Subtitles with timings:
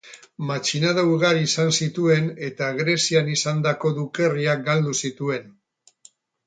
[0.51, 5.51] Matxinada ugari izan zituen eta Grezian izandako dukerriak galdu zituen.